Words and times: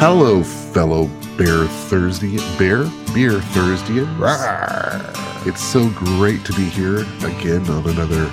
Hello, 0.00 0.42
fellow 0.44 1.06
Bear 1.36 1.64
Thursday, 1.66 2.36
Bear 2.56 2.84
Beer 3.12 3.40
Thursdays. 3.40 4.06
It's 5.46 5.62
so 5.62 5.88
great 5.90 6.44
to 6.44 6.52
be 6.52 6.64
here 6.66 7.00
again 7.24 7.68
on 7.68 7.88
another 7.88 8.26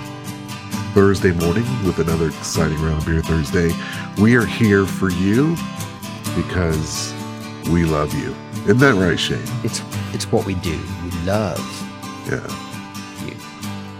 Thursday 0.93 1.31
morning 1.31 1.63
with 1.83 1.99
another 1.99 2.27
exciting 2.27 2.79
round 2.81 2.99
of 2.99 3.05
Beer 3.07 3.21
Thursday. 3.21 3.71
We 4.21 4.35
are 4.35 4.45
here 4.45 4.85
for 4.85 5.09
you 5.09 5.55
because 6.35 7.13
we 7.71 7.83
love 7.85 8.13
you. 8.13 8.35
Isn't 8.65 8.77
that 8.79 8.93
right, 8.95 9.19
Shayne? 9.19 9.41
It's 9.63 9.81
it's 10.13 10.31
what 10.31 10.45
we 10.45 10.53
do. 10.55 10.79
We 11.03 11.11
love 11.25 11.59
Yeah. 12.29 12.45
you. 13.27 13.35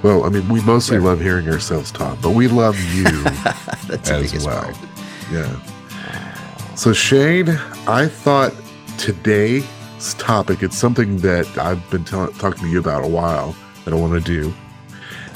Well, 0.04 0.24
I 0.24 0.30
mean, 0.30 0.48
we 0.50 0.62
mostly 0.62 1.00
love 1.00 1.20
hearing 1.20 1.50
ourselves 1.50 1.92
talk, 1.92 2.20
but 2.22 2.32
we 2.32 2.48
love 2.48 2.80
you 2.94 3.06
as 3.90 4.46
well. 4.46 4.64
part. 4.66 4.78
Yeah. 5.32 5.56
So 6.76 6.92
Shayne, 6.94 7.50
I 7.88 8.08
thought 8.08 8.54
today's 8.98 9.66
topic, 10.18 10.62
it's 10.62 10.78
something 10.78 11.18
that 11.18 11.48
I've 11.58 11.90
been 11.90 12.04
tell- 12.04 12.28
talking 12.34 12.64
to 12.64 12.70
you 12.70 12.80
about 12.80 13.04
a 13.04 13.08
while 13.08 13.56
that 13.86 13.94
I 13.94 13.98
want 13.98 14.14
to 14.14 14.20
do. 14.22 14.54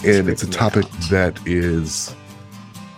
And 0.06 0.30
it's 0.30 0.44
a 0.44 0.50
topic 0.50 0.86
out. 0.86 0.92
that 1.10 1.40
is 1.48 2.14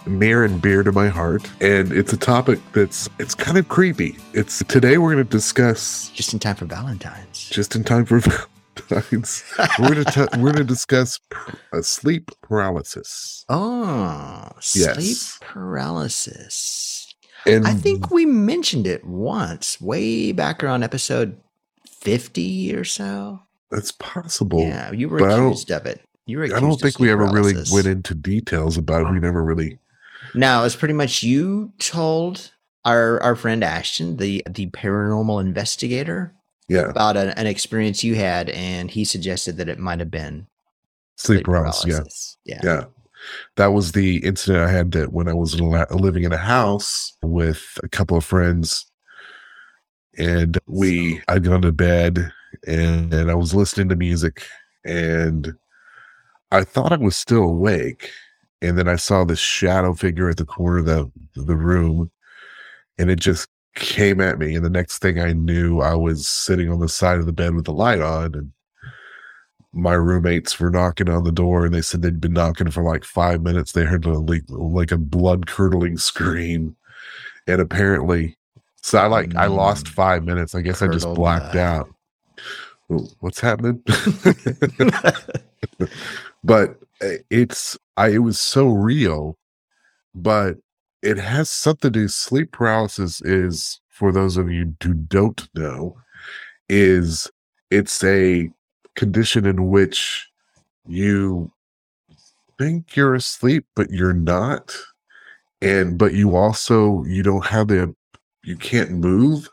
near 0.05 0.43
and 0.43 0.61
dear 0.61 0.83
to 0.83 0.91
my 0.91 1.07
heart. 1.07 1.49
And 1.61 1.91
it's 1.91 2.13
a 2.13 2.17
topic 2.17 2.59
that's 2.73 3.07
it's 3.19 3.35
kind 3.35 3.57
of 3.57 3.67
creepy. 3.69 4.17
It's 4.33 4.63
today 4.67 4.97
we're 4.97 5.13
going 5.13 5.23
to 5.25 5.29
discuss 5.29 6.09
Just 6.09 6.33
in 6.33 6.39
time 6.39 6.55
for 6.55 6.65
Valentine's. 6.65 7.47
just 7.49 7.75
in 7.75 7.83
time 7.83 8.05
for 8.05 8.19
Valentine's. 8.89 9.43
we're 9.79 9.93
going 9.93 10.05
to 10.05 10.29
we're 10.33 10.51
going 10.51 10.55
to 10.55 10.63
discuss 10.63 11.19
pr- 11.29 11.55
uh, 11.73 11.81
sleep 11.81 12.31
paralysis. 12.41 13.45
Oh, 13.49 14.49
Yes. 14.75 14.95
sleep 14.95 15.49
paralysis. 15.49 16.90
And 17.45 17.67
I 17.67 17.73
think 17.73 18.11
we 18.11 18.25
mentioned 18.25 18.85
it 18.87 19.05
once, 19.05 19.79
way 19.81 20.31
back 20.31 20.63
around 20.63 20.83
episode 20.83 21.39
fifty 21.87 22.73
or 22.75 22.83
so. 22.83 23.41
that's 23.69 23.91
possible. 23.91 24.61
yeah, 24.61 24.91
you 24.91 25.09
were 25.09 25.19
but 25.19 25.31
accused 25.31 25.71
of 25.71 25.85
it. 25.85 26.01
You 26.25 26.39
were. 26.39 26.45
I 26.45 26.59
don't 26.59 26.79
think 26.79 26.99
we 26.99 27.09
ever 27.11 27.25
really 27.25 27.55
went 27.71 27.87
into 27.87 28.13
details 28.13 28.77
about 28.77 29.07
it. 29.07 29.11
We 29.11 29.19
never 29.19 29.43
really. 29.43 29.79
No, 30.35 30.63
it's 30.63 30.75
pretty 30.75 30.93
much 30.93 31.23
you 31.23 31.73
told 31.79 32.51
our 32.85 33.21
our 33.21 33.35
friend 33.35 33.63
Ashton, 33.63 34.17
the 34.17 34.43
the 34.49 34.67
paranormal 34.67 35.41
investigator, 35.41 36.33
Yeah, 36.67 36.89
about 36.89 37.17
an, 37.17 37.29
an 37.29 37.47
experience 37.47 38.03
you 38.03 38.15
had, 38.15 38.49
and 38.49 38.91
he 38.91 39.03
suggested 39.03 39.57
that 39.57 39.67
it 39.69 39.79
might 39.79 39.99
have 39.99 40.11
been 40.11 40.47
sleep 41.15 41.45
paralysis. 41.45 42.37
Yeah. 42.45 42.59
Yeah, 42.63 42.71
yeah. 42.73 42.83
That 43.57 43.67
was 43.67 43.91
the 43.91 44.17
incident 44.25 44.63
I 44.63 44.71
had 44.71 44.91
that 44.93 45.13
when 45.13 45.27
I 45.27 45.33
was 45.33 45.53
in 45.53 45.61
a 45.61 45.69
la- 45.69 45.85
living 45.91 46.23
in 46.23 46.33
a 46.33 46.37
house 46.37 47.15
with 47.21 47.77
a 47.83 47.89
couple 47.89 48.17
of 48.17 48.25
friends, 48.25 48.85
and 50.17 50.57
we 50.67 51.21
I'd 51.27 51.43
gone 51.43 51.61
to 51.63 51.71
bed 51.71 52.31
and, 52.67 53.13
and 53.13 53.31
I 53.31 53.35
was 53.35 53.55
listening 53.55 53.89
to 53.89 53.95
music, 53.95 54.45
and 54.85 55.53
I 56.51 56.63
thought 56.63 56.91
I 56.93 56.97
was 56.97 57.15
still 57.15 57.43
awake, 57.43 58.11
and 58.61 58.77
then 58.77 58.87
I 58.87 58.95
saw 58.97 59.23
this 59.23 59.39
shadow 59.39 59.93
figure 59.93 60.29
at 60.29 60.37
the 60.37 60.45
corner 60.45 60.79
of 60.79 60.85
the 60.85 61.11
the 61.35 61.55
room, 61.55 62.11
and 62.97 63.09
it 63.09 63.19
just 63.19 63.47
came 63.75 64.19
at 64.21 64.39
me, 64.39 64.55
and 64.55 64.65
the 64.65 64.69
next 64.69 64.99
thing 64.99 65.19
I 65.19 65.33
knew, 65.33 65.79
I 65.81 65.95
was 65.95 66.27
sitting 66.27 66.69
on 66.71 66.79
the 66.79 66.89
side 66.89 67.19
of 67.19 67.25
the 67.25 67.33
bed 67.33 67.55
with 67.55 67.65
the 67.65 67.73
light 67.73 68.01
on, 68.01 68.35
and 68.35 68.51
my 69.73 69.93
roommates 69.93 70.59
were 70.59 70.69
knocking 70.69 71.09
on 71.09 71.23
the 71.23 71.31
door 71.31 71.65
and 71.65 71.73
they 71.73 71.81
said 71.81 72.01
they'd 72.01 72.19
been 72.21 72.33
knocking 72.33 72.69
for 72.71 72.83
like 72.83 73.03
five 73.05 73.41
minutes. 73.41 73.71
They 73.71 73.85
heard 73.85 74.05
a, 74.05 74.17
like, 74.19 74.43
like 74.49 74.91
a 74.91 74.97
blood 74.97 75.47
curdling 75.47 75.97
scream. 75.97 76.75
And 77.47 77.61
apparently, 77.61 78.37
so 78.81 78.97
I 78.99 79.07
like, 79.07 79.35
I 79.35 79.45
lost 79.47 79.85
Mm. 79.85 79.89
five 79.89 80.23
minutes. 80.25 80.53
I 80.55 80.61
guess 80.61 80.81
I 80.81 80.87
just 80.87 81.07
blacked 81.13 81.53
blood. 81.53 81.57
out. 81.57 81.89
What's 83.21 83.39
happening? 83.39 83.81
but 86.43 86.71
uh, 87.01 87.17
it's, 87.29 87.77
I, 87.97 88.09
it 88.09 88.19
was 88.19 88.39
so 88.39 88.67
real, 88.67 89.37
but 90.13 90.57
it 91.01 91.17
has 91.17 91.49
something 91.49 91.91
to 91.93 91.99
do. 92.01 92.07
Sleep 92.07 92.51
paralysis 92.51 93.21
is, 93.21 93.79
for 93.89 94.11
those 94.11 94.37
of 94.37 94.51
you 94.51 94.75
who 94.83 94.93
don't 94.93 95.47
know, 95.55 95.95
is 96.69 97.29
it's 97.69 98.03
a 98.03 98.49
condition 99.01 99.45
in 99.45 99.69
which 99.69 100.29
you 100.87 101.51
think 102.57 102.95
you're 102.95 103.15
asleep 103.15 103.65
but 103.75 103.89
you're 103.89 104.13
not 104.13 104.77
and 105.61 105.97
but 105.97 106.13
you 106.13 106.35
also 106.35 107.03
you 107.05 107.23
don't 107.23 107.45
have 107.45 107.67
the 107.67 107.93
you 108.43 108.55
can't 108.57 108.91
move 108.91 109.49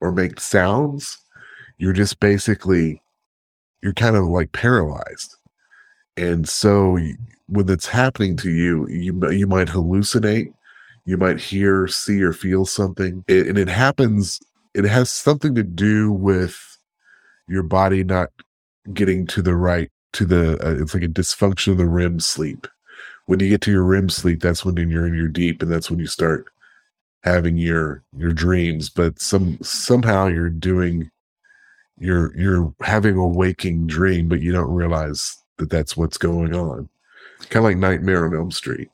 or 0.00 0.12
make 0.12 0.40
sounds. 0.40 1.18
You're 1.78 1.92
just 1.92 2.20
basically 2.20 3.02
you're 3.82 3.94
kind 3.94 4.16
of 4.16 4.24
like 4.26 4.52
paralyzed. 4.52 5.36
And 6.16 6.48
so 6.48 6.98
when 7.46 7.68
it's 7.68 7.86
happening 7.88 8.36
to 8.38 8.50
you 8.50 8.88
you 8.88 9.30
you 9.30 9.46
might 9.46 9.68
hallucinate. 9.68 10.52
You 11.04 11.16
might 11.16 11.40
hear 11.40 11.88
see 11.88 12.22
or 12.22 12.32
feel 12.34 12.66
something. 12.66 13.24
It, 13.28 13.48
and 13.48 13.58
it 13.58 13.68
happens 13.68 14.40
it 14.74 14.84
has 14.84 15.10
something 15.10 15.54
to 15.56 15.64
do 15.64 16.12
with 16.12 16.78
your 17.48 17.64
body 17.64 18.04
not 18.04 18.30
getting 18.94 19.26
to 19.28 19.42
the 19.42 19.54
right 19.56 19.90
to 20.14 20.24
the 20.24 20.52
uh, 20.66 20.80
it's 20.80 20.94
like 20.94 21.02
a 21.02 21.08
dysfunction 21.08 21.72
of 21.72 21.78
the 21.78 21.86
REM 21.86 22.20
sleep. 22.20 22.66
When 23.26 23.40
you 23.40 23.48
get 23.50 23.60
to 23.62 23.70
your 23.70 23.84
REM 23.84 24.08
sleep, 24.08 24.40
that's 24.40 24.64
when 24.64 24.76
you're 24.76 25.06
in 25.06 25.14
your 25.14 25.28
deep, 25.28 25.62
and 25.62 25.70
that's 25.70 25.90
when 25.90 25.98
you 25.98 26.06
start 26.06 26.46
having 27.24 27.56
your 27.56 28.02
your 28.16 28.32
dreams. 28.32 28.88
But 28.88 29.20
some 29.20 29.58
somehow 29.62 30.26
you're 30.28 30.48
doing 30.50 31.10
you're 31.98 32.34
you're 32.36 32.74
having 32.80 33.16
a 33.16 33.26
waking 33.26 33.86
dream, 33.86 34.28
but 34.28 34.40
you 34.40 34.52
don't 34.52 34.70
realize 34.72 35.36
that 35.58 35.68
that's 35.70 35.96
what's 35.96 36.16
going 36.18 36.54
on. 36.54 36.88
Kind 37.50 37.56
of 37.56 37.64
like 37.64 37.76
Nightmare 37.76 38.24
on 38.26 38.34
Elm 38.34 38.50
Street. 38.50 38.88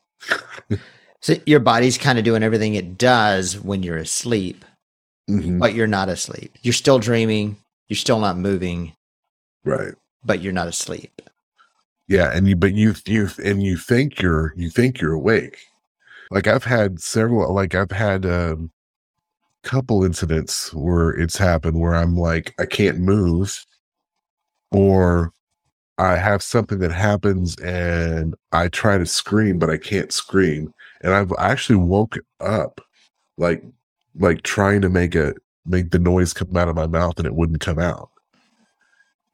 So 1.20 1.36
your 1.46 1.60
body's 1.60 1.96
kind 1.96 2.18
of 2.18 2.24
doing 2.24 2.42
everything 2.42 2.74
it 2.74 2.98
does 2.98 3.58
when 3.58 3.82
you're 3.82 3.96
asleep, 3.96 4.64
Mhm. 5.30 5.58
but 5.58 5.72
you're 5.74 5.86
not 5.86 6.08
asleep. 6.10 6.52
You're 6.62 6.74
still 6.74 6.98
dreaming. 6.98 7.56
You're 7.88 7.96
still 7.96 8.20
not 8.20 8.36
moving, 8.36 8.92
Right. 9.64 9.94
but 10.24 10.40
you're 10.42 10.52
not 10.52 10.68
asleep. 10.68 11.22
Yeah, 12.08 12.30
and 12.34 12.46
you 12.48 12.56
but 12.56 12.74
you 12.74 12.94
you 13.06 13.28
and 13.42 13.62
you 13.62 13.76
think 13.78 14.20
you're 14.20 14.52
you 14.56 14.68
think 14.70 15.00
you're 15.00 15.12
awake. 15.14 15.58
Like 16.30 16.46
I've 16.46 16.64
had 16.64 17.00
several 17.00 17.52
like 17.54 17.74
I've 17.74 17.90
had 17.90 18.24
a 18.24 18.56
couple 19.62 20.04
incidents 20.04 20.72
where 20.74 21.10
it's 21.10 21.36
happened 21.38 21.80
where 21.80 21.94
I'm 21.94 22.16
like 22.16 22.54
I 22.58 22.66
can't 22.66 22.98
move 22.98 23.64
or 24.72 25.32
I 25.98 26.16
have 26.16 26.42
something 26.42 26.78
that 26.80 26.92
happens 26.92 27.56
and 27.60 28.34
I 28.52 28.68
try 28.68 28.98
to 28.98 29.06
scream 29.06 29.58
but 29.58 29.70
I 29.70 29.78
can't 29.78 30.12
scream 30.12 30.72
and 31.02 31.14
I've 31.14 31.32
actually 31.38 31.76
woke 31.76 32.18
up 32.40 32.80
like 33.38 33.62
like 34.16 34.42
trying 34.42 34.82
to 34.82 34.90
make 34.90 35.14
a 35.14 35.34
make 35.66 35.90
the 35.90 35.98
noise 35.98 36.32
come 36.34 36.54
out 36.56 36.68
of 36.68 36.76
my 36.76 36.86
mouth 36.86 37.18
and 37.18 37.26
it 37.26 37.34
wouldn't 37.34 37.60
come 37.60 37.78
out. 37.78 38.10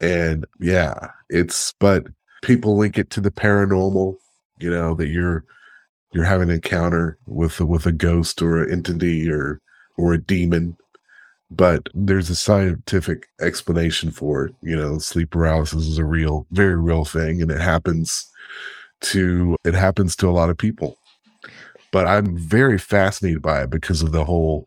And 0.01 0.45
yeah, 0.59 1.11
it's 1.29 1.73
but 1.79 2.07
people 2.41 2.75
link 2.75 2.97
it 2.97 3.11
to 3.11 3.21
the 3.21 3.31
paranormal 3.31 4.17
you 4.59 4.69
know 4.69 4.95
that 4.95 5.07
you're 5.07 5.45
you're 6.11 6.25
having 6.25 6.49
an 6.49 6.55
encounter 6.55 7.17
with 7.27 7.59
with 7.61 7.85
a 7.85 7.91
ghost 7.91 8.41
or 8.41 8.63
an 8.63 8.71
entity 8.71 9.29
or 9.29 9.61
or 9.97 10.13
a 10.13 10.21
demon. 10.21 10.75
But 11.51 11.89
there's 11.93 12.29
a 12.29 12.35
scientific 12.35 13.27
explanation 13.39 14.09
for 14.11 14.45
it 14.45 14.55
you 14.61 14.75
know 14.75 14.97
sleep 14.97 15.29
paralysis 15.31 15.87
is 15.87 15.97
a 15.97 16.05
real 16.05 16.47
very 16.51 16.75
real 16.75 17.05
thing 17.05 17.41
and 17.41 17.51
it 17.51 17.61
happens 17.61 18.27
to 19.01 19.55
it 19.63 19.75
happens 19.75 20.15
to 20.17 20.29
a 20.29 20.31
lot 20.31 20.49
of 20.49 20.57
people. 20.57 20.97
But 21.91 22.07
i'm 22.07 22.37
very 22.37 22.77
fascinated 22.79 23.41
by 23.41 23.63
it 23.63 23.69
because 23.69 24.01
of 24.01 24.13
the 24.13 24.25
whole 24.25 24.65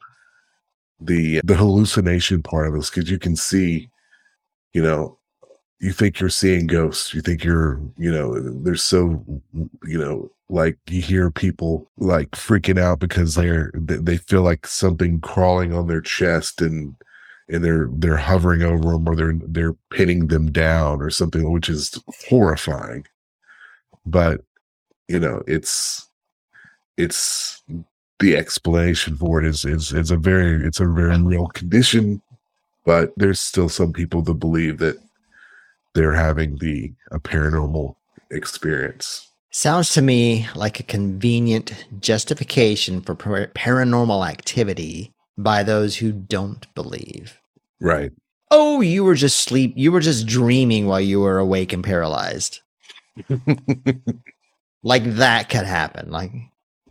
the 1.00 1.40
the 1.42 1.56
hallucination 1.56 2.42
part 2.42 2.68
of 2.68 2.74
this 2.74 2.90
because 2.90 3.10
you 3.10 3.18
can 3.18 3.34
see 3.34 3.90
you 4.72 4.82
know 4.82 5.18
you 5.84 5.92
think 5.92 6.18
you're 6.18 6.30
seeing 6.30 6.66
ghosts 6.66 7.12
you 7.12 7.20
think 7.20 7.44
you're 7.44 7.80
you 7.98 8.10
know 8.10 8.40
they're 8.62 8.74
so 8.74 9.22
you 9.84 9.98
know 9.98 10.30
like 10.48 10.78
you 10.88 11.02
hear 11.02 11.30
people 11.30 11.90
like 11.98 12.30
freaking 12.30 12.78
out 12.78 12.98
because 12.98 13.34
they're 13.34 13.70
they 13.74 14.16
feel 14.16 14.42
like 14.42 14.66
something 14.66 15.20
crawling 15.20 15.72
on 15.74 15.86
their 15.86 16.00
chest 16.00 16.60
and 16.60 16.94
and 17.48 17.62
they're 17.64 17.88
they're 17.92 18.16
hovering 18.16 18.62
over 18.62 18.92
them 18.92 19.08
or 19.08 19.14
they're 19.14 19.38
they're 19.46 19.76
pinning 19.90 20.28
them 20.28 20.50
down 20.50 21.02
or 21.02 21.10
something 21.10 21.50
which 21.52 21.68
is 21.68 22.00
horrifying. 22.28 23.06
But 24.06 24.42
you 25.08 25.20
know 25.20 25.42
it's 25.46 26.08
it's 26.96 27.62
the 28.20 28.36
explanation 28.36 29.16
for 29.16 29.42
it 29.42 29.46
is 29.46 29.64
is 29.64 29.92
is 29.92 30.10
a 30.10 30.16
very 30.16 30.66
it's 30.66 30.80
a 30.80 30.86
very 30.86 31.20
real 31.20 31.48
condition 31.48 32.22
but 32.84 33.12
there's 33.16 33.40
still 33.40 33.68
some 33.68 33.92
people 33.92 34.22
that 34.22 34.34
believe 34.34 34.78
that 34.78 34.96
they're 35.94 36.14
having 36.14 36.56
the 36.58 36.92
a 37.10 37.18
paranormal 37.20 37.94
experience 38.30 39.30
Sounds 39.56 39.92
to 39.92 40.02
me 40.02 40.48
like 40.56 40.80
a 40.80 40.82
convenient 40.82 41.86
justification 42.00 43.00
for 43.00 43.14
par- 43.14 43.52
paranormal 43.54 44.28
activity 44.28 45.12
by 45.38 45.62
those 45.62 45.94
who 45.98 46.10
don't 46.10 46.66
believe. 46.74 47.38
Right. 47.80 48.10
Oh, 48.50 48.80
you 48.80 49.04
were 49.04 49.14
just 49.14 49.38
sleep. 49.38 49.72
You 49.76 49.92
were 49.92 50.00
just 50.00 50.26
dreaming 50.26 50.86
while 50.86 51.00
you 51.00 51.20
were 51.20 51.38
awake 51.38 51.72
and 51.72 51.84
paralyzed. 51.84 52.62
like 54.82 55.04
that 55.04 55.48
could 55.48 55.66
happen. 55.66 56.10
Like, 56.10 56.32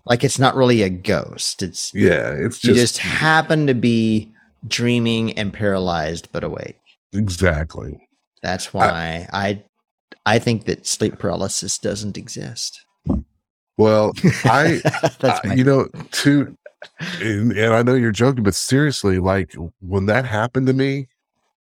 like 0.06 0.24
it's 0.24 0.40
not 0.40 0.56
really 0.56 0.84
a 0.84 0.90
ghost. 0.90 1.64
It's 1.64 1.94
yeah, 1.94 2.32
it's 2.32 2.60
just, 2.60 2.64
you 2.64 2.74
just 2.76 2.98
happen 3.00 3.68
to 3.68 3.74
be 3.74 4.32
dreaming 4.66 5.34
and 5.34 5.54
paralyzed 5.54 6.30
but 6.32 6.46
awake. 6.46 6.80
exactly. 7.12 8.08
That's 8.44 8.74
why 8.74 9.28
I, 9.34 9.64
I, 10.26 10.38
think 10.40 10.66
that 10.66 10.86
sleep 10.86 11.18
paralysis 11.18 11.78
doesn't 11.80 12.18
exist. 12.18 12.80
Well, 13.78 14.12
I, 14.44 14.82
I- 15.24 15.54
you 15.56 15.64
know, 15.64 15.88
to 16.12 16.56
and, 17.22 17.54
and 17.54 17.74
I 17.74 17.82
know 17.82 17.96
you're 17.96 18.12
joking, 18.12 18.44
but 18.44 18.54
seriously, 18.54 19.18
like 19.18 19.56
when 19.80 20.06
that 20.08 20.26
happened 20.26 20.68
to 20.68 20.74
me, 20.74 21.08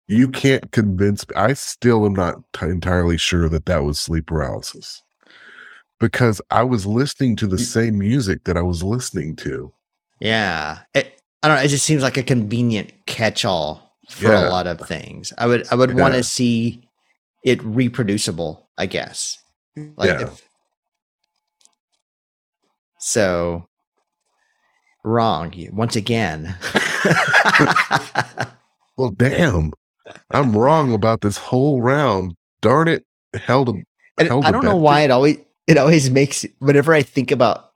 you 0.06 0.28
can't 0.28 0.70
convince. 0.70 1.26
me. 1.28 1.34
I 1.34 1.54
still 1.54 2.04
am 2.06 2.12
not 2.14 2.36
t- 2.52 2.66
entirely 2.66 3.16
sure 3.16 3.48
that 3.48 3.66
that 3.66 3.84
was 3.84 3.98
sleep 3.98 4.26
paralysis 4.26 5.02
because 6.00 6.40
I 6.50 6.62
was 6.62 6.86
listening 6.86 7.36
to 7.36 7.46
the 7.46 7.58
same 7.58 7.98
music 7.98 8.44
that 8.44 8.56
I 8.56 8.62
was 8.62 8.82
listening 8.82 9.34
to. 9.36 9.72
yeah. 10.20 10.80
It, 10.94 11.14
I 11.42 11.48
don't 11.48 11.56
know. 11.56 11.62
It 11.62 11.68
just 11.68 11.84
seems 11.86 12.02
like 12.02 12.16
a 12.16 12.22
convenient 12.22 12.92
catch-all 13.06 13.87
for 14.08 14.28
Yeah. 14.32 14.48
a 14.48 14.50
lot 14.50 14.66
of 14.66 14.80
things. 14.80 15.32
I 15.38 15.46
would, 15.46 15.66
I 15.70 15.74
would 15.74 15.94
want 15.98 16.14
to 16.14 16.22
see 16.22 16.82
it 17.44 17.62
reproducible. 17.62 18.68
I 18.78 18.86
guess. 18.86 19.38
Like 19.96 20.10
Yeah. 20.10 20.22
if- 20.28 20.42
so 23.00 23.66
wrong 25.04 25.52
once 25.72 25.96
again. 25.96 26.56
Well, 28.96 29.10
damn, 29.10 29.70
I'm 30.32 30.56
wrong 30.56 30.92
about 30.92 31.20
this 31.20 31.36
whole 31.36 31.80
round. 31.80 32.34
Darn 32.60 32.88
it, 32.88 33.04
held 33.34 33.68
a 33.68 34.24
held 34.24 34.44
I 34.44 34.50
don't 34.50 34.64
know 34.64 34.74
why 34.76 35.02
it 35.02 35.12
always 35.12 35.38
it 35.68 35.78
always 35.78 36.10
makes 36.10 36.44
whenever 36.58 36.92
I 36.92 37.02
think 37.02 37.30
about 37.30 37.70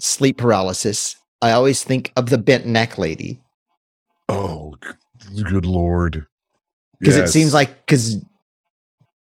sleep 0.00 0.38
paralysis, 0.38 1.14
I 1.42 1.50
always 1.52 1.84
think 1.84 2.10
of 2.16 2.30
the 2.30 2.38
bent 2.38 2.64
neck 2.66 2.96
lady 2.96 3.42
Oh, 4.30 4.74
good 5.44 5.66
lord! 5.66 6.26
because 6.98 7.16
it 7.16 7.28
seems 7.28 7.52
like 7.52 7.84
because 7.86 8.24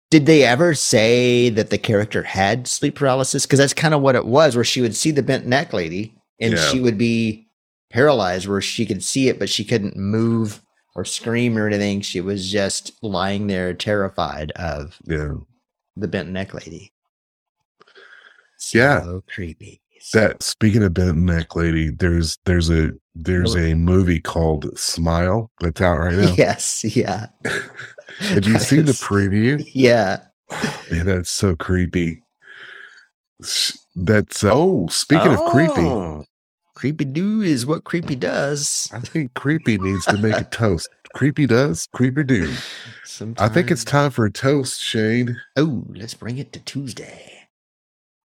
did 0.10 0.26
they 0.26 0.44
ever 0.44 0.74
say 0.74 1.50
that 1.50 1.70
the 1.70 1.78
character 1.78 2.22
had 2.24 2.68
sleep 2.68 2.96
paralysis? 2.96 3.46
Because 3.46 3.60
that's 3.60 3.74
kind 3.74 3.94
of 3.94 4.02
what 4.02 4.16
it 4.16 4.26
was, 4.26 4.56
where 4.56 4.66
she 4.66 4.82
would 4.82 4.96
see 4.96 5.12
the 5.12 5.24
bent 5.24 5.46
neck 5.48 5.72
lady 5.72 6.14
and 6.40 6.54
Yeah. 6.54 6.70
she 6.70 6.82
would 6.82 6.98
be 6.98 7.48
paralyzed, 7.90 8.48
where 8.48 8.62
she 8.62 8.86
could 8.86 9.04
see 9.04 9.30
it 9.30 9.40
but 9.40 9.50
she 9.50 9.64
couldn't 9.64 9.96
move 9.96 10.62
or 10.96 11.06
scream 11.06 11.58
or 11.58 11.66
anything. 11.68 12.02
She 12.02 12.20
was 12.20 12.52
just 12.52 12.92
lying 13.02 13.48
there, 13.48 13.74
terrified 13.74 14.52
of 14.58 14.98
yeah. 15.06 15.36
the 15.96 16.10
bent 16.10 16.30
neck 16.30 16.54
lady. 16.54 16.92
Yeah. 18.74 19.02
so 19.02 19.24
creepy. 19.28 19.81
So 20.02 20.20
That 20.20 20.44
speaking 20.44 20.84
of 20.84 20.94
bent 20.94 21.18
neck 21.18 21.56
lady, 21.56 21.90
there's 21.90 22.38
there's 22.46 22.70
a 22.70 22.92
there's 23.16 23.56
a 23.56 23.76
movie 23.76 24.20
called 24.20 24.78
Smile 24.78 25.52
that's 25.60 25.82
out 25.82 26.00
right 26.00 26.16
now. 26.16 26.34
Yes, 26.38 26.84
yeah. 26.84 27.28
Have 28.20 28.46
you 28.46 28.60
seen 28.60 28.86
the 28.86 28.94
preview? 28.94 29.64
Yeah. 29.74 30.22
Man, 30.92 31.06
that's 31.06 31.30
so 31.30 31.56
creepy. 31.56 32.24
S- 33.42 33.78
That's 33.96 34.44
uh, 34.44 34.52
oh, 34.54 34.88
speaking 34.88 35.34
of 35.34 35.40
creepy, 35.46 35.82
Oh, 35.82 36.24
creepy 36.76 37.06
do 37.06 37.42
is 37.42 37.66
what 37.66 37.84
creepy 37.84 38.16
does. 38.16 38.90
I 38.94 39.00
think 39.00 39.34
creepy 39.34 39.78
needs 39.78 40.06
to 40.08 40.18
make 40.18 40.38
a 40.38 40.44
toast. 40.44 40.90
Creepy 41.14 41.46
does, 41.48 41.88
creepy 41.94 42.24
do. 42.24 42.54
I 43.38 43.50
think 43.50 43.72
it's 43.72 43.84
time 43.84 44.12
for 44.12 44.26
a 44.26 44.32
toast, 44.32 44.82
Shayne. 44.82 45.42
Oh, 45.58 45.84
let's 45.90 46.14
bring 46.14 46.38
it 46.38 46.54
to 46.54 46.60
Tuesday. 46.60 47.48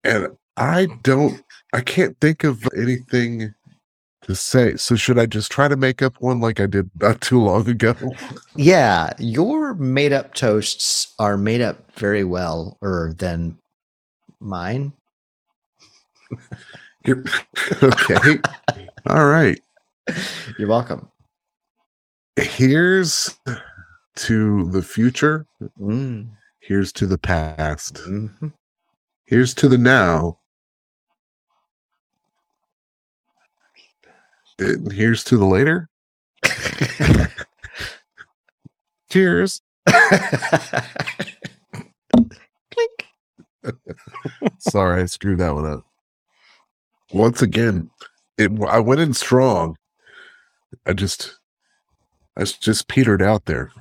And 0.04 0.38
I 0.58 0.88
don't, 1.04 1.44
I 1.74 1.82
can't 1.82 2.20
think 2.22 2.44
of 2.44 2.68
anything 2.78 3.54
to 4.24 4.36
say. 4.36 4.76
So 4.78 4.96
should 4.96 5.20
I 5.20 5.26
just 5.26 5.52
try 5.52 5.68
to 5.68 5.76
make 5.76 6.02
up 6.02 6.16
one 6.20 6.40
like 6.40 6.60
I 6.60 6.66
did 6.66 6.90
not 7.02 7.22
too 7.22 7.42
long 7.42 7.68
ago? 7.70 7.96
Yeah, 8.56 9.12
your 9.20 9.74
made 9.76 10.14
up 10.14 10.34
toasts 10.34 11.14
are 11.20 11.38
made 11.38 11.62
up 11.62 11.92
very 11.96 12.24
well, 12.24 12.78
or 12.82 13.14
than 13.18 13.58
mine. 14.40 14.94
Okay. 17.84 18.40
All 19.08 19.26
right. 19.28 19.62
You're 20.58 20.68
welcome. 20.68 21.08
Here's 22.36 23.38
to 24.16 24.70
the 24.72 24.82
future. 24.82 25.46
Mm, 25.80 26.30
Here's 26.62 26.92
to 26.94 27.06
the 27.06 27.20
past. 27.20 27.96
mhm. 28.08 28.52
Here's 29.26 29.54
to 29.54 29.68
the 29.70 29.78
now. 29.78 30.40
And 34.60 34.92
here's 34.92 35.24
to 35.26 35.38
the 35.38 35.46
later. 35.46 35.90
Cheers. 39.10 39.62
Clink. 42.72 43.06
Sorry, 44.60 45.02
I 45.04 45.06
screwed 45.06 45.40
that 45.40 45.54
one 45.54 45.66
up. 45.66 45.86
Once 47.14 47.42
again, 47.42 47.90
it 48.38 48.52
I 48.68 48.80
went 48.80 49.02
in 49.02 49.14
strong. 49.14 49.78
I 50.86 50.94
just 50.94 51.38
I 52.38 52.44
just 52.44 52.88
petered 52.88 53.22
out 53.22 53.46
there. 53.46 53.72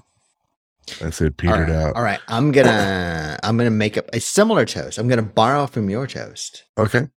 I 1.03 1.11
said 1.11 1.37
petered 1.39 1.69
right, 1.71 1.77
out. 1.77 1.97
all 1.97 2.03
right. 2.03 2.21
I'm 2.29 2.53
gonna 2.53 3.39
I'm 3.43 3.57
gonna 3.57 3.71
make 3.71 3.97
up 3.97 4.07
a 4.13 4.21
similar 4.21 4.65
toast. 4.65 4.99
I'm 4.99 5.09
gonna 5.09 5.23
borrow 5.23 5.67
from 5.67 5.89
your 5.91 6.07
toast 6.07 6.65
Okay. 6.79 7.09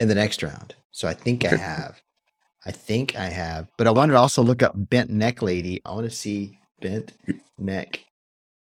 in 0.00 0.08
the 0.08 0.14
next 0.14 0.42
round. 0.42 0.74
So 0.90 1.08
I 1.08 1.14
think 1.14 1.44
I 1.44 1.56
have. 1.56 2.00
I 2.66 2.70
think 2.72 3.16
I 3.16 3.26
have. 3.26 3.68
But 3.76 3.86
I 3.86 3.90
wanted 3.90 4.12
to 4.12 4.18
also 4.18 4.42
look 4.42 4.62
up 4.62 4.72
bent 4.76 5.10
neck 5.10 5.42
lady. 5.42 5.82
I 5.84 5.92
want 5.92 6.08
to 6.08 6.14
see 6.16 6.58
bent 6.80 7.12
neck 7.58 8.00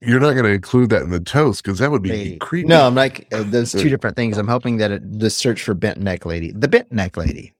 You're 0.01 0.21
not 0.21 0.33
going 0.33 0.45
to 0.45 0.51
include 0.53 0.91
that 0.91 1.03
in 1.03 1.11
the 1.11 1.21
toast 1.21 1.63
because 1.63 1.79
that 1.81 1.91
would 1.91 2.03
be 2.03 2.11
lady. 2.11 2.37
creepy. 2.39 2.69
No, 2.69 2.87
I'm 2.87 2.95
like 2.95 3.27
uh, 3.33 3.43
those 3.43 3.73
two 3.73 3.89
different 3.95 4.17
things. 4.17 4.39
I'm 4.39 4.49
hoping 4.49 4.77
that 4.79 4.91
it, 4.91 5.19
the 5.21 5.31
search 5.31 5.63
for 5.63 5.75
bent 5.75 5.99
neck 5.99 6.25
lady, 6.25 6.53
the 6.53 6.69
bent 6.69 6.91
neck 6.93 7.17
lady. 7.17 7.53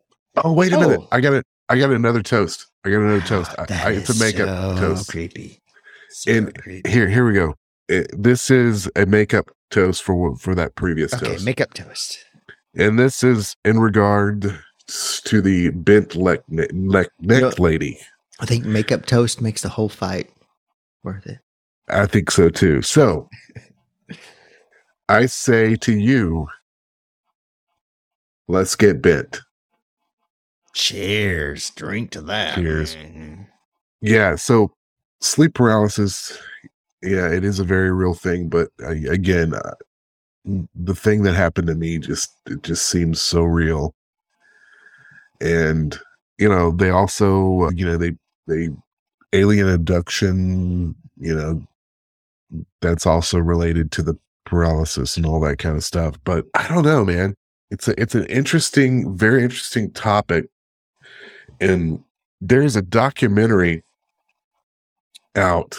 Oh, 0.45 0.53
wait 0.53 0.73
a 0.73 0.79
minute. 0.79 1.01
Oh. 1.03 1.09
I 1.13 1.21
got 1.21 1.33
it. 1.35 1.45
I 1.69 1.79
got 1.79 1.91
another 1.91 2.23
toast. 2.23 2.67
I 2.85 2.91
got 2.91 2.99
another 3.01 3.21
toast. 3.27 3.53
I, 3.59 3.65
That 3.67 3.87
I, 3.87 3.91
it's 3.93 4.11
a 4.11 4.25
makeup 4.25 4.49
so 4.49 4.81
toast. 4.81 5.09
Creepy. 5.11 5.61
And 6.27 6.57
creepy. 6.59 6.91
Here, 6.91 7.09
here 7.09 7.27
we 7.27 7.33
go. 7.35 7.55
It- 7.89 8.11
this 8.17 8.51
is 8.51 8.89
a 8.97 9.07
makeup 9.07 9.51
toast 9.71 10.03
for 10.03 10.37
for 10.37 10.55
that 10.55 10.75
previous 10.77 11.11
toast. 11.13 11.23
Okay, 11.23 11.33
toast, 11.33 11.45
makeup 11.45 11.75
toast. 11.75 12.25
and 12.77 12.99
this 12.99 13.23
is 13.23 13.57
in 13.65 13.79
regard 13.81 14.59
to 15.25 15.41
the 15.41 15.71
bent 15.71 16.17
neck 16.17 16.43
neck, 16.49 17.09
neck 17.21 17.43
know- 17.43 17.53
lady. 17.59 17.99
I 18.41 18.47
think 18.47 18.65
makeup 18.65 19.05
toast 19.05 19.43
makes 19.43 19.61
the 19.63 19.69
whole 19.69 19.91
fight 19.91 20.31
worth 21.03 21.27
it. 21.27 21.39
I 21.89 22.07
think 22.07 22.31
so 22.31 22.49
too. 22.49 22.81
So 22.81 23.29
I 25.09 25.27
say 25.27 25.77
to 25.77 25.93
you, 25.93 26.49
let's 28.49 28.77
get 28.77 29.03
bent. 29.03 29.41
Cheers. 30.75 31.71
Drink 31.71 32.13
to 32.13 32.23
that. 32.23 32.55
Cheers. 32.55 32.95
man. 32.95 33.49
Yeah. 34.01 34.37
So 34.37 34.73
sleep 35.21 35.55
paralysis, 35.55 36.39
yeah, 37.03 37.29
it 37.31 37.45
is 37.45 37.59
a 37.59 37.65
very 37.65 37.93
real 37.93 38.15
thing. 38.15 38.49
But 38.49 38.69
uh, 38.83 38.91
again, 39.11 39.53
uh, 39.55 39.75
the 40.75 40.95
thing 40.95 41.25
that 41.25 41.35
happened 41.35 41.67
to 41.67 41.75
me 41.75 41.99
just 41.99 42.31
it 42.47 42.63
just 42.63 42.87
seems 42.87 43.21
so 43.21 43.43
real. 43.43 43.95
And 45.41 45.99
you 46.39 46.49
know, 46.49 46.73
they 46.73 46.91
also 46.91 47.71
you 47.71 47.87
know 47.87 47.97
they 47.97 48.13
they 48.47 48.69
alien 49.33 49.69
abduction. 49.69 50.95
You 51.19 51.35
know, 51.35 52.65
that's 52.81 53.07
also 53.07 53.39
related 53.39 53.93
to 53.93 54.03
the 54.03 54.19
paralysis 54.47 55.17
and 55.17 55.27
all 55.27 55.41
that 55.41 55.59
kind 55.59 55.77
of 55.77 55.85
stuff. 55.85 56.17
But 56.25 56.47
I 56.55 56.67
don't 56.69 56.85
know, 56.85 57.05
man. 57.05 57.35
It's 57.71 57.89
a 57.89 58.01
it's 58.01 58.15
an 58.15 58.27
interesting, 58.27 59.17
very 59.17 59.43
interesting 59.43 59.91
topic. 59.93 60.47
And 61.61 62.03
there's 62.41 62.75
a 62.75 62.83
documentary 62.83 63.85
out 65.37 65.79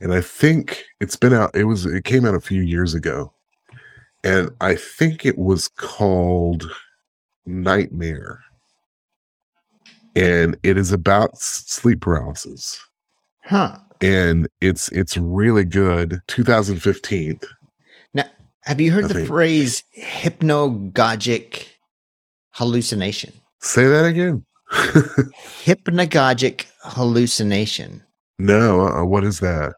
and 0.00 0.12
i 0.12 0.20
think 0.20 0.84
it's 1.00 1.16
been 1.16 1.32
out 1.32 1.54
it 1.54 1.64
was 1.64 1.86
it 1.86 2.04
came 2.04 2.26
out 2.26 2.34
a 2.34 2.40
few 2.40 2.62
years 2.62 2.94
ago 2.94 3.32
and 4.24 4.50
i 4.60 4.74
think 4.74 5.24
it 5.24 5.38
was 5.38 5.68
called 5.68 6.70
nightmare 7.46 8.40
and 10.14 10.56
it 10.62 10.76
is 10.78 10.92
about 10.92 11.36
sleep 11.38 12.00
paralysis 12.00 12.78
Huh. 13.44 13.78
and 14.00 14.48
it's 14.60 14.88
it's 14.92 15.16
really 15.16 15.64
good 15.64 16.20
2015 16.26 17.38
Now, 18.14 18.24
Have 18.62 18.80
you 18.80 18.90
heard 18.92 19.04
I 19.04 19.08
the 19.08 19.14
think- 19.14 19.28
phrase 19.28 19.84
hypnagogic 19.98 21.66
hallucination? 22.52 23.32
say 23.60 23.86
that 23.86 24.04
again 24.04 24.44
Hypnagogic 25.64 26.66
hallucination. 26.82 28.02
no, 28.38 28.80
uh, 28.88 29.04
what 29.04 29.22
is 29.24 29.38
that? 29.40 29.74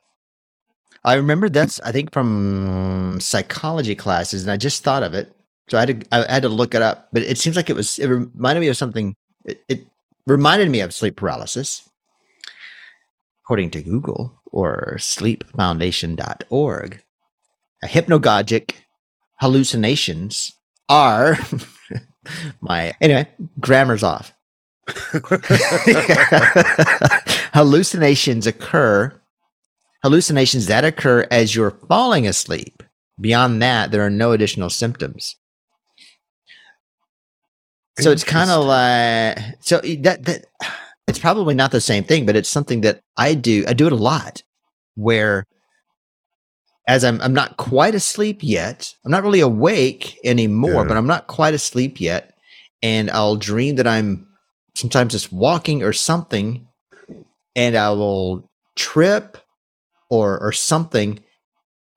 I 1.04 1.14
remember 1.14 1.48
that's 1.50 1.78
I 1.80 1.92
think 1.92 2.12
from 2.12 3.18
psychology 3.20 3.94
classes, 3.94 4.42
and 4.42 4.50
I 4.50 4.56
just 4.56 4.82
thought 4.82 5.02
of 5.02 5.12
it, 5.14 5.30
so 5.68 5.78
I 5.78 5.80
had 5.80 6.00
to 6.00 6.06
I 6.12 6.32
had 6.32 6.42
to 6.42 6.48
look 6.48 6.74
it 6.74 6.82
up. 6.82 7.08
But 7.12 7.22
it 7.22 7.38
seems 7.38 7.56
like 7.56 7.70
it 7.70 7.76
was 7.76 7.98
it 7.98 8.06
reminded 8.06 8.60
me 8.60 8.68
of 8.68 8.76
something. 8.76 9.14
It, 9.44 9.64
it 9.68 9.86
reminded 10.26 10.70
me 10.70 10.80
of 10.80 10.94
sleep 10.94 11.16
paralysis, 11.16 11.88
according 13.44 13.70
to 13.72 13.82
Google 13.82 14.40
or 14.46 14.96
SleepFoundation.org. 14.98 17.02
A 17.82 17.86
hypnagogic 17.86 18.74
hallucinations 19.36 20.52
are 20.88 21.38
my 22.60 22.94
anyway 23.00 23.28
grammar's 23.60 24.02
off. 24.02 24.32
hallucinations 27.52 28.46
occur 28.46 29.12
hallucinations 30.02 30.66
that 30.66 30.82
occur 30.82 31.26
as 31.30 31.54
you're 31.54 31.76
falling 31.88 32.26
asleep 32.26 32.82
beyond 33.20 33.60
that 33.60 33.90
there 33.90 34.00
are 34.00 34.10
no 34.10 34.32
additional 34.32 34.70
symptoms 34.70 35.36
so 37.98 38.10
it's 38.10 38.24
kind 38.24 38.50
of 38.50 38.64
like 38.64 39.38
so 39.60 39.80
that 40.00 40.24
that 40.24 40.46
it's 41.06 41.18
probably 41.18 41.54
not 41.54 41.70
the 41.70 41.80
same 41.80 42.04
thing 42.04 42.26
but 42.26 42.36
it's 42.36 42.48
something 42.48 42.80
that 42.82 43.00
i 43.16 43.34
do 43.34 43.64
i 43.68 43.72
do 43.72 43.86
it 43.86 43.92
a 43.92 43.96
lot 43.96 44.42
where 44.94 45.44
as 46.86 47.04
i'm 47.04 47.20
i'm 47.20 47.34
not 47.34 47.56
quite 47.56 47.94
asleep 47.94 48.38
yet 48.42 48.94
i'm 49.04 49.10
not 49.10 49.22
really 49.22 49.40
awake 49.40 50.18
anymore 50.24 50.82
Yeah. 50.82 50.88
but 50.88 50.96
i'm 50.96 51.06
not 51.06 51.26
quite 51.26 51.54
asleep 51.54 52.00
yet 52.00 52.34
and 52.82 53.10
i'll 53.10 53.36
dream 53.36 53.76
that 53.76 53.86
i'm 53.86 54.26
sometimes 54.74 55.12
just 55.12 55.32
walking 55.32 55.82
or 55.82 55.92
something 55.92 56.66
and 57.56 57.76
i 57.76 57.90
will 57.90 58.48
trip 58.76 59.38
or 60.10 60.38
or 60.40 60.52
something 60.52 61.18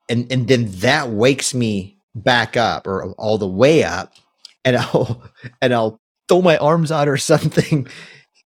and 0.09 0.31
and 0.31 0.47
then 0.47 0.65
that 0.79 1.09
wakes 1.09 1.53
me 1.53 1.97
back 2.15 2.57
up 2.57 2.87
or 2.87 3.11
all 3.13 3.37
the 3.37 3.47
way 3.47 3.83
up 3.83 4.13
and 4.65 4.75
i'll 4.77 5.23
and 5.61 5.73
i'll 5.73 5.99
throw 6.27 6.41
my 6.41 6.57
arms 6.57 6.91
out 6.91 7.07
or 7.07 7.17
something 7.17 7.87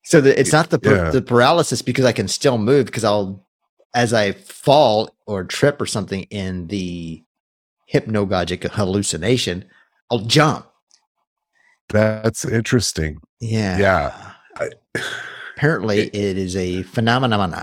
so 0.04 0.22
that 0.22 0.40
it's 0.40 0.52
not 0.52 0.70
the 0.70 0.80
Yeah. 0.84 1.10
the 1.12 1.22
paralysis 1.22 1.82
because 1.82 2.06
i 2.06 2.12
can 2.12 2.28
still 2.28 2.58
move 2.58 2.86
because 2.88 3.04
i'll 3.04 3.46
as 3.94 4.14
i 4.14 4.32
fall 4.34 5.10
or 5.28 5.44
trip 5.44 5.82
or 5.82 5.86
something 5.86 6.24
in 6.24 6.68
the 6.68 7.24
hypnagogic 7.94 8.64
hallucination 8.72 9.66
i'll 10.12 10.20
jump 10.20 10.66
That's 11.90 12.46
interesting. 12.46 13.18
yeah 13.40 13.78
Yeah. 13.78 14.32
I- 14.58 14.72
apparently 15.56 16.00
It- 16.00 16.16
it 16.16 16.38
is 16.38 16.56
a 16.56 16.84
phenomenon 16.84 17.54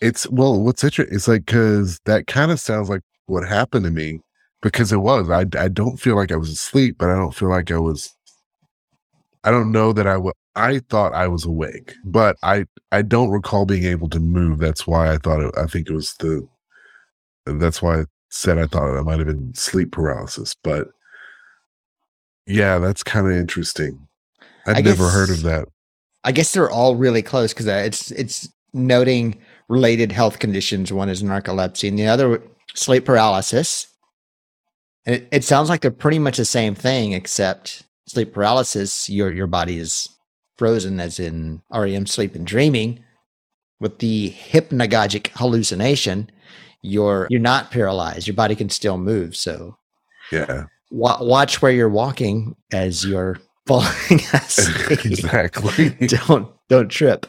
It's 0.00 0.28
well, 0.28 0.60
what's 0.60 0.82
interesting? 0.84 1.14
It's 1.14 1.28
like 1.28 1.46
because 1.46 2.00
that 2.06 2.26
kind 2.26 2.50
of 2.50 2.58
sounds 2.60 2.88
like 2.90 3.02
what 3.26 3.46
happened 3.46 3.84
to 3.84 3.90
me 3.90 4.20
because 4.62 4.92
it 4.92 4.98
was. 4.98 5.28
I 5.28 5.44
I 5.58 5.68
don't 5.68 5.98
feel 5.98 6.16
like 6.16 6.32
I 6.32 6.36
was 6.36 6.50
asleep, 6.50 6.96
but 6.98 7.10
I 7.10 7.14
don't 7.14 7.34
feel 7.34 7.50
like 7.50 7.70
I 7.70 7.78
was. 7.78 8.14
I 9.44 9.50
don't 9.50 9.72
know 9.72 9.92
that 9.92 10.06
I. 10.06 10.18
I 10.54 10.80
thought 10.90 11.14
I 11.14 11.28
was 11.28 11.44
awake, 11.44 11.94
but 12.04 12.36
I 12.42 12.66
I 12.90 13.02
don't 13.02 13.30
recall 13.30 13.66
being 13.66 13.84
able 13.84 14.08
to 14.10 14.20
move. 14.20 14.58
That's 14.58 14.86
why 14.86 15.12
I 15.12 15.18
thought 15.18 15.42
it, 15.42 15.54
I 15.58 15.66
think 15.66 15.88
it 15.88 15.94
was 15.94 16.14
the. 16.14 16.46
That's 17.46 17.82
why 17.82 18.00
I 18.00 18.04
said 18.30 18.58
I 18.58 18.66
thought 18.66 18.96
it 18.96 19.02
might 19.02 19.18
have 19.18 19.26
been 19.26 19.52
sleep 19.54 19.92
paralysis, 19.92 20.54
but 20.62 20.88
yeah, 22.46 22.78
that's 22.78 23.02
kind 23.02 23.26
of 23.26 23.32
interesting. 23.32 24.08
I'd 24.66 24.78
I 24.78 24.80
never 24.80 25.08
heard 25.08 25.30
of 25.30 25.42
that. 25.42 25.68
I 26.24 26.32
guess 26.32 26.52
they're 26.52 26.70
all 26.70 26.94
really 26.96 27.22
close 27.22 27.52
because 27.52 27.66
uh, 27.66 27.82
it's 27.84 28.10
it's 28.12 28.48
noting 28.72 29.40
related 29.68 30.12
health 30.12 30.38
conditions. 30.38 30.92
One 30.92 31.08
is 31.08 31.22
narcolepsy, 31.22 31.88
and 31.88 31.98
the 31.98 32.06
other 32.06 32.42
sleep 32.74 33.04
paralysis. 33.04 33.86
It, 35.06 35.28
it 35.32 35.44
sounds 35.44 35.68
like 35.68 35.80
they're 35.80 35.90
pretty 35.90 36.18
much 36.18 36.36
the 36.36 36.44
same 36.44 36.74
thing, 36.74 37.12
except 37.12 37.84
sleep 38.06 38.32
paralysis, 38.32 39.08
your 39.08 39.32
your 39.32 39.46
body 39.46 39.78
is 39.78 40.08
frozen, 40.56 41.00
as 41.00 41.18
in 41.18 41.62
REM 41.72 42.06
sleep 42.06 42.34
and 42.34 42.46
dreaming. 42.46 43.02
With 43.80 43.98
the 43.98 44.30
hypnagogic 44.30 45.28
hallucination, 45.34 46.30
you're 46.82 47.26
you're 47.30 47.40
not 47.40 47.70
paralyzed. 47.72 48.26
Your 48.28 48.36
body 48.36 48.54
can 48.54 48.70
still 48.70 48.96
move. 48.98 49.34
So 49.34 49.76
Yeah, 50.30 50.66
wa- 50.90 51.22
watch 51.22 51.60
where 51.62 51.72
you're 51.72 51.88
walking 51.88 52.54
as 52.72 53.04
you're 53.04 53.40
falling 53.66 54.20
asleep. 54.34 55.04
exactly. 55.04 55.90
don't 56.06 56.48
don't 56.68 56.88
trip. 56.88 57.26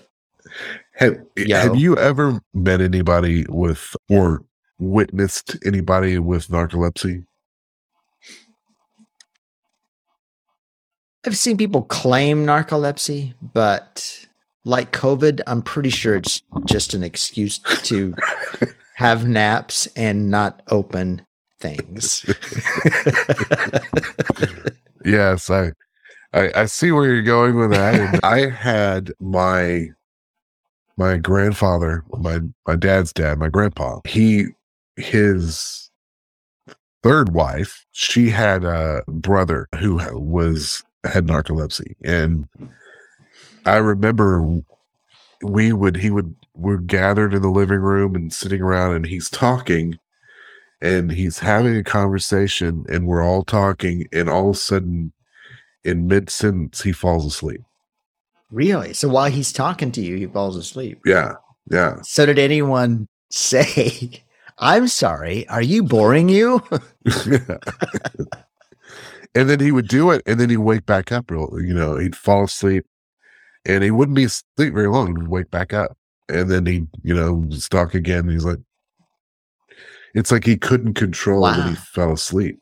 Have, 0.96 1.18
Yo. 1.36 1.58
have 1.58 1.76
you 1.76 1.98
ever 1.98 2.40
met 2.54 2.80
anybody 2.82 3.46
with 3.50 3.96
or 4.10 4.44
witnessed 4.78 5.58
anybody 5.66 6.20
with 6.20 6.50
narcolepsy? 6.50 7.26
I've 11.26 11.38
seen 11.38 11.58
people 11.58 11.84
claim 11.84 12.46
narcolepsy, 12.46 13.34
but 13.54 14.28
like 14.66 14.92
COVID, 14.92 15.42
I'm 15.48 15.62
pretty 15.62 15.90
sure 15.90 16.16
it's 16.16 16.42
just 16.66 16.94
an 16.94 17.04
excuse 17.04 17.60
to 17.60 18.14
have 18.96 19.28
naps 19.28 19.88
and 19.96 20.30
not 20.30 20.62
open 20.70 21.26
things. 21.60 22.26
Yes, 25.06 25.50
I, 25.50 25.72
I 26.34 26.52
I 26.56 26.66
see 26.66 26.92
where 26.92 27.06
you're 27.06 27.22
going 27.22 27.56
with 27.56 27.72
that. 27.72 28.20
I 28.24 28.50
had 28.50 29.12
my 29.20 29.90
my 30.98 31.18
grandfather, 31.18 32.04
my 32.20 32.40
my 32.68 32.76
dad's 32.76 33.12
dad, 33.14 33.38
my 33.38 33.50
grandpa. 33.50 34.00
He 34.06 34.48
his 34.96 35.90
third 37.02 37.34
wife, 37.34 37.86
she 37.92 38.30
had 38.30 38.64
a 38.64 39.04
brother 39.08 39.68
who 39.80 40.00
was 40.14 40.84
had 41.04 41.28
narcolepsy, 41.28 41.96
and 42.04 42.48
I 43.66 43.78
remember 43.78 44.62
we 45.42 45.74
would 45.74 45.98
he 45.98 46.10
would 46.10 46.36
we're 46.56 46.78
gathered 46.78 47.34
in 47.34 47.42
the 47.42 47.50
living 47.50 47.80
room 47.80 48.16
and 48.16 48.32
sitting 48.32 48.62
around, 48.62 48.96
and 48.96 49.06
he's 49.08 49.30
talking, 49.30 49.98
and 50.82 51.12
he's 51.12 51.40
having 51.40 51.76
a 51.76 51.84
conversation, 51.84 52.86
and 52.90 53.08
we're 53.08 53.24
all 53.24 53.44
talking, 53.44 54.08
and 54.14 54.30
all 54.30 54.50
of 54.52 54.56
a 54.56 54.60
sudden, 54.60 55.14
in 55.84 56.08
mid 56.08 56.30
sentence, 56.30 56.82
he 56.84 56.92
falls 56.92 57.26
asleep. 57.26 57.62
really? 58.52 58.94
So 58.94 59.10
while 59.10 59.32
he's 59.32 59.52
talking 59.52 59.92
to 59.94 60.02
you, 60.02 60.16
he 60.18 60.28
falls 60.28 60.56
asleep. 60.56 61.00
Yeah, 61.06 61.34
yeah. 61.72 62.02
So 62.04 62.26
did 62.26 62.40
anyone 62.40 63.08
say, 63.30 64.24
"I'm 64.60 64.88
sorry, 64.88 65.48
are 65.50 65.62
you 65.62 65.84
boring 65.84 66.30
you?" 66.30 66.62
and 69.36 69.50
then 69.50 69.60
he 69.60 69.72
would 69.72 69.88
do 69.88 70.12
it, 70.12 70.22
and 70.26 70.40
then 70.40 70.50
he'd 70.50 70.58
wake 70.58 70.86
back 70.86 71.12
up. 71.12 71.30
Real, 71.32 71.50
you 71.60 71.74
know, 71.74 71.98
he'd 71.98 72.16
fall 72.16 72.44
asleep, 72.46 72.86
and 73.66 73.84
he 73.84 73.92
wouldn't 73.92 74.16
be 74.16 74.26
asleep 74.26 74.74
very 74.74 74.88
long. 74.88 75.16
He'd 75.16 75.28
wake 75.28 75.52
back 75.52 75.74
up, 75.74 75.98
and 76.30 76.50
then 76.50 76.66
he, 76.66 76.86
you 77.04 77.14
know, 77.14 77.46
talk 77.70 77.94
again. 77.94 78.30
He's 78.30 78.46
like, 78.46 78.60
it's 80.14 80.32
like 80.32 80.46
he 80.46 80.58
couldn't 80.58 80.94
control 80.94 81.42
when 81.42 81.70
he 81.70 81.76
fell 81.76 82.12
asleep. 82.14 82.60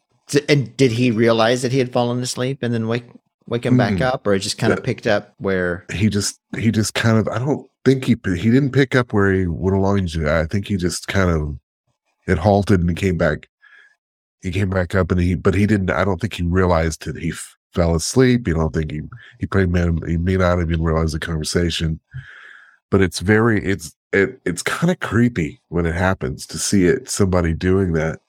And 0.47 0.75
did 0.77 0.91
he 0.93 1.11
realize 1.11 1.61
that 1.61 1.73
he 1.73 1.79
had 1.79 1.91
fallen 1.91 2.21
asleep 2.21 2.59
and 2.63 2.73
then 2.73 2.87
wake 2.87 3.05
wake 3.47 3.65
him 3.65 3.75
back 3.75 3.95
Mm. 3.95 4.01
up, 4.03 4.25
or 4.25 4.33
it 4.33 4.39
just 4.39 4.57
kind 4.57 4.71
of 4.71 4.81
picked 4.81 5.05
up 5.07 5.33
where? 5.39 5.85
He 5.91 6.07
just, 6.07 6.39
he 6.57 6.71
just 6.71 6.93
kind 6.93 7.17
of. 7.17 7.27
I 7.27 7.37
don't 7.39 7.67
think 7.83 8.05
he 8.05 8.15
he 8.25 8.49
didn't 8.49 8.71
pick 8.71 8.95
up 8.95 9.11
where 9.11 9.33
he 9.33 9.45
would 9.47 9.73
have 9.73 9.81
went 9.81 10.15
along. 10.15 10.27
I 10.27 10.45
think 10.45 10.67
he 10.67 10.77
just 10.77 11.07
kind 11.07 11.29
of 11.29 11.57
it 12.27 12.37
halted 12.37 12.79
and 12.79 12.89
he 12.89 12.95
came 12.95 13.17
back. 13.17 13.49
He 14.41 14.51
came 14.51 14.69
back 14.69 14.95
up 14.95 15.11
and 15.11 15.21
he, 15.21 15.35
but 15.35 15.53
he 15.53 15.65
didn't. 15.67 15.91
I 15.91 16.03
don't 16.03 16.19
think 16.19 16.33
he 16.33 16.43
realized 16.43 17.05
that 17.05 17.17
he 17.17 17.29
f- 17.29 17.57
fell 17.73 17.95
asleep. 17.95 18.47
You 18.47 18.55
don't 18.55 18.73
think 18.73 18.91
he 18.91 19.01
he 19.39 19.45
probably 19.45 19.67
may, 19.67 20.11
he 20.11 20.17
may 20.17 20.37
not 20.37 20.59
even 20.61 20.81
realize 20.81 21.11
the 21.11 21.19
conversation. 21.19 21.99
But 22.89 23.01
it's 23.01 23.19
very 23.19 23.63
it's 23.63 23.95
it 24.13 24.39
it's 24.45 24.63
kind 24.63 24.91
of 24.91 24.99
creepy 24.99 25.61
when 25.69 25.85
it 25.85 25.95
happens 25.95 26.45
to 26.47 26.57
see 26.57 26.85
it 26.85 27.09
somebody 27.09 27.53
doing 27.53 27.93
that. 27.93 28.19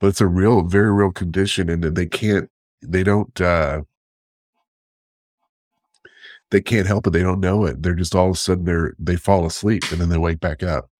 But 0.00 0.08
it's 0.08 0.20
a 0.20 0.26
real 0.26 0.62
very 0.62 0.92
real 0.92 1.12
condition 1.12 1.68
and 1.70 1.82
they 1.84 2.06
can't 2.06 2.50
they 2.82 3.02
don't 3.02 3.40
uh 3.40 3.82
they 6.50 6.60
can't 6.60 6.86
help 6.86 7.06
it. 7.06 7.10
They 7.10 7.22
don't 7.22 7.40
know 7.40 7.64
it. 7.64 7.82
They're 7.82 7.94
just 7.94 8.14
all 8.14 8.26
of 8.30 8.34
a 8.34 8.38
sudden 8.38 8.64
they're 8.64 8.94
they 8.98 9.16
fall 9.16 9.46
asleep 9.46 9.84
and 9.92 10.00
then 10.00 10.08
they 10.08 10.18
wake 10.18 10.40
back 10.40 10.62
up. 10.62 10.90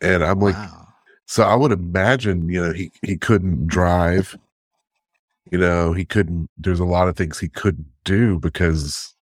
And 0.00 0.22
I'm 0.22 0.40
like, 0.40 0.54
wow. 0.54 0.87
So 1.28 1.42
I 1.44 1.54
would 1.54 1.72
imagine, 1.72 2.48
you 2.48 2.60
know, 2.62 2.72
he 2.72 2.90
he 3.02 3.16
couldn't 3.16 3.66
drive. 3.68 4.36
You 5.50 5.58
know, 5.58 5.92
he 5.92 6.04
couldn't. 6.04 6.48
There's 6.56 6.80
a 6.80 6.84
lot 6.84 7.08
of 7.08 7.16
things 7.16 7.38
he 7.38 7.48
couldn't 7.48 7.86
do 8.04 8.38
because. 8.40 9.14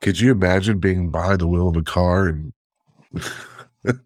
Could 0.00 0.20
you 0.20 0.32
imagine 0.32 0.80
being 0.80 1.10
behind 1.10 1.40
the 1.40 1.46
wheel 1.46 1.68
of 1.68 1.76
a 1.76 1.82
car 1.82 2.26
and 2.26 2.52
that 3.84 3.96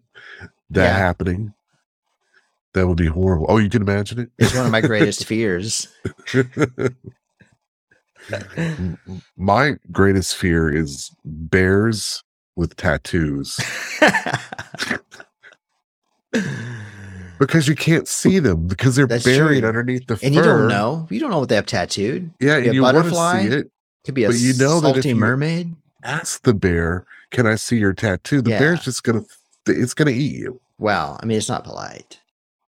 Yeah. 0.69 0.97
happening? 0.97 1.53
That 2.73 2.87
would 2.87 2.95
be 2.97 3.07
horrible. 3.07 3.47
Oh, 3.49 3.57
you 3.57 3.69
can 3.69 3.81
imagine 3.81 4.19
it? 4.19 4.29
It's 4.37 4.53
one 4.53 4.65
of 4.65 4.71
my 4.71 4.79
greatest 4.79 5.25
fears. 5.27 5.87
My 9.35 9.75
greatest 9.91 10.35
fear 10.37 10.73
is 10.73 11.11
bears 11.25 12.23
with 12.55 12.77
tattoos 12.77 13.57
because 17.39 17.67
you 17.67 17.75
can't 17.75 18.07
see 18.07 18.39
them 18.39 18.67
because 18.67 18.95
they're 18.95 19.07
That's 19.07 19.23
buried 19.23 19.61
true. 19.61 19.67
underneath 19.69 20.05
the 20.07 20.13
and 20.21 20.33
fur. 20.35 20.39
you 20.39 20.41
don't 20.43 20.67
know. 20.67 21.07
You 21.09 21.19
don't 21.19 21.31
know 21.31 21.39
what 21.39 21.49
they 21.49 21.55
have 21.55 21.65
tattooed. 21.65 22.31
Yeah, 22.39 22.57
and 22.57 22.73
you 22.73 22.81
want 22.83 22.95
to 22.97 23.01
butterfly? 23.03 23.41
see 23.41 23.47
it. 23.55 23.71
Could 24.05 24.15
be 24.15 24.23
a 24.25 24.27
But 24.29 24.37
you 24.37 24.53
know 24.57 24.79
that 24.81 24.89
if 24.97 25.03
salty 25.03 25.13
mermaid. 25.13 25.75
Ask 26.03 26.43
the 26.43 26.53
bear, 26.53 27.05
"Can 27.31 27.45
I 27.47 27.55
see 27.55 27.77
your 27.77 27.93
tattoo?" 27.93 28.41
The 28.41 28.51
Yeah. 28.51 28.59
bear's 28.59 28.81
just 28.83 29.03
gonna, 29.03 29.23
it's 29.67 29.93
gonna 29.93 30.11
eat 30.11 30.35
you. 30.35 30.61
Well, 30.77 31.19
I 31.21 31.25
mean, 31.25 31.37
it's 31.37 31.49
not 31.49 31.63
polite. 31.65 32.19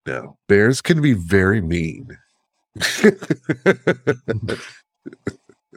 No, 0.07 0.39
bears 0.49 0.81
can 0.81 1.03
be 1.03 1.13
very 1.13 1.61
mean. 1.61 2.17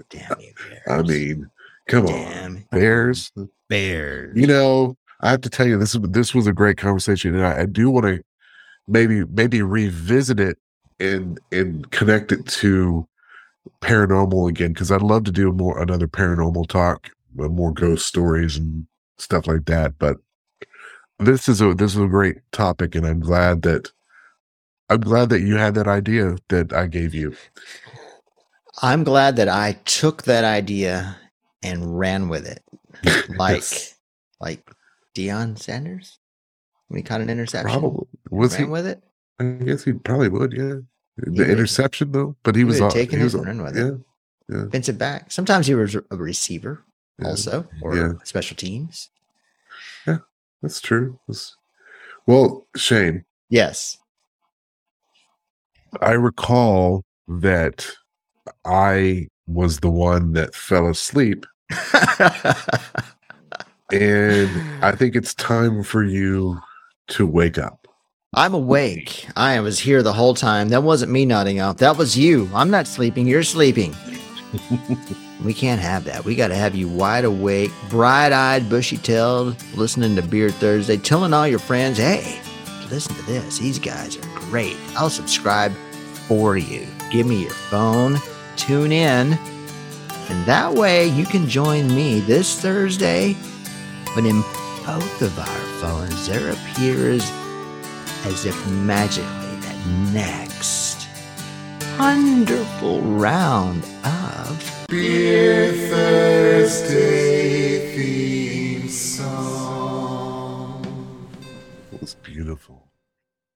Damn 0.10 0.40
you, 0.40 0.54
bears. 0.70 0.82
I 0.88 1.02
mean, 1.02 1.50
come 1.88 2.06
on, 2.08 2.66
bears. 2.72 3.32
bears. 3.70 4.36
You 4.38 4.48
know, 4.48 4.96
I 5.22 5.30
have 5.32 5.42
to 5.42 5.50
tell 5.50 5.68
you 5.68 5.78
this. 5.78 5.96
is 5.96 6.02
This 6.04 6.34
was 6.34 6.48
a 6.48 6.54
great 6.54 6.78
conversation, 6.78 7.36
and 7.36 7.46
I, 7.46 7.62
I 7.62 7.66
do 7.66 7.90
want 7.90 8.06
to 8.06 8.24
maybe 8.88 9.26
maybe 9.26 9.62
revisit 9.62 10.40
it 10.40 10.58
and 11.00 11.40
and 11.52 11.90
connect 11.92 12.32
it 12.32 12.46
to 12.46 13.08
paranormal 13.82 14.50
again 14.50 14.74
because 14.74 14.92
I'd 14.92 15.02
love 15.02 15.24
to 15.26 15.32
do 15.32 15.52
more 15.52 15.82
another 15.82 16.08
paranormal 16.08 16.68
talk, 16.68 17.10
uh, 17.40 17.48
more 17.50 17.74
ghost 17.74 18.06
stories 18.08 18.58
and 18.58 18.88
stuff 19.18 19.48
like 19.48 19.66
that. 19.66 19.98
But 20.00 20.18
this 21.20 21.48
is 21.48 21.62
a 21.62 21.74
this 21.74 21.96
is 21.96 22.02
a 22.02 22.08
great 22.08 22.38
topic, 22.52 22.96
and 22.96 23.06
I'm 23.06 23.20
glad 23.20 23.62
that 23.64 23.92
I'm 24.90 25.02
glad 25.02 25.30
that 25.30 25.42
you 25.42 25.56
had 25.56 25.76
that 25.76 25.88
idea 25.88 26.38
that 26.50 26.74
I 26.74 26.88
gave 26.88 27.14
you. 27.14 27.36
I'm 28.82 29.04
glad 29.04 29.36
that 29.38 29.50
I 29.50 29.74
took 29.86 30.24
that 30.24 30.44
idea 30.44 31.16
and 31.62 31.98
ran 31.98 32.28
with 32.28 32.46
it, 32.46 32.64
like 33.38 33.52
Yes. 33.52 33.96
like 34.42 34.70
Deion 35.16 35.58
Sanders 35.58 36.20
when 36.94 37.00
he 37.00 37.04
caught 37.04 37.22
an 37.22 37.30
interception. 37.32 37.72
Probably 37.72 38.06
was 38.30 38.56
he? 38.56 38.66
with 38.66 38.86
it. 38.86 39.02
I 39.40 39.46
guess 39.66 39.84
he 39.84 39.94
probably 39.94 40.30
would. 40.30 40.54
Yeah, 40.54 40.76
the 41.18 41.52
interception 41.52 42.12
though, 42.12 42.36
but 42.44 42.54
he, 42.56 42.60
He 42.62 42.66
was 42.66 42.76
would 42.76 42.84
on- 42.86 42.92
have 42.92 42.94
taken 42.94 43.18
he 43.18 43.22
it 43.22 43.24
was 43.24 43.34
and 43.34 43.46
run 43.48 43.64
with 43.64 43.76
yeah, 43.76 43.94
it. 44.58 44.66
Defensive 44.66 45.00
back. 45.00 45.32
Sometimes 45.32 45.66
he 45.66 45.74
was 45.74 45.96
a 45.96 46.02
receiver 46.12 46.84
yeah. 47.18 47.30
also, 47.30 47.68
or 47.82 47.96
Yeah. 47.98 48.12
special 48.24 48.56
teams. 48.56 49.10
Yeah, 50.06 50.20
that's 50.62 50.80
true. 50.80 51.20
That's- 51.28 51.56
well, 52.28 52.68
Shayne, 52.76 53.26
Yes. 53.50 53.98
I 56.00 56.12
recall 56.12 57.04
that 57.28 57.88
I 58.66 59.30
was 59.48 59.80
the 59.80 59.90
one 59.90 60.34
that 60.34 60.54
fell 60.54 60.88
asleep, 60.88 61.46
and 63.92 64.50
I 64.84 64.94
think 64.96 65.16
it's 65.16 65.34
time 65.34 65.84
for 65.84 66.04
you 66.04 66.60
to 67.10 67.28
wake 67.28 67.58
up. 67.58 67.88
I'm 68.36 68.54
awake. 68.54 69.28
I 69.36 69.60
was 69.60 69.80
here 69.80 70.02
the 70.02 70.14
whole 70.14 70.34
time. 70.34 70.70
That 70.70 70.84
wasn't 70.84 71.12
me 71.12 71.26
nodding 71.26 71.62
off. 71.62 71.78
That 71.78 71.98
was 71.98 72.18
you. 72.18 72.50
I'm 72.54 72.72
not 72.72 72.88
sleeping. 72.88 73.28
You're 73.28 73.44
sleeping. 73.44 73.96
we 75.44 75.54
can't 75.54 75.82
have 75.82 76.06
that. 76.06 76.26
We 76.26 76.36
got 76.36 76.48
to 76.48 76.56
have 76.56 76.74
you 76.74 76.88
wide 76.88 77.26
awake, 77.26 77.72
bright 77.90 78.32
eyed, 78.32 78.70
bushy 78.70 78.98
tailed, 78.98 79.56
listening 79.76 80.16
to 80.16 80.22
Beer 80.24 80.50
Thursday, 80.50 80.98
telling 80.98 81.34
all 81.34 81.48
your 81.48 81.60
friends, 81.60 81.98
hey, 81.98 82.42
listen 82.90 83.16
to 83.16 83.22
this. 83.24 83.60
These 83.60 83.80
guys 83.80 84.18
are 84.18 84.40
great. 84.40 84.76
I'll 84.96 85.12
subscribe 85.12 85.72
for 86.28 86.58
you. 86.58 86.88
Give 87.12 87.28
me 87.28 87.42
your 87.44 87.52
phone, 87.52 88.18
tune 88.56 88.92
in, 88.92 89.34
and 89.34 90.46
that 90.46 90.74
way 90.74 91.08
you 91.08 91.26
can 91.26 91.48
join 91.48 91.88
me 91.94 92.20
this 92.22 92.60
Thursday 92.60 93.36
but 94.16 94.26
in 94.26 94.42
both 94.86 95.22
of 95.22 95.38
our 95.40 95.73
there 96.28 96.52
appears 96.52 97.30
as 98.26 98.46
if 98.46 98.56
magically 98.72 99.56
that 99.60 99.76
next 100.14 101.08
wonderful 102.00 103.02
round 103.02 103.84
of 104.06 104.86
Beer 104.88 105.74
Thursday 105.90 107.14
theme 107.94 108.88
song. 108.88 110.86
It 111.92 112.00
was 112.00 112.16
beautiful. 112.16 112.83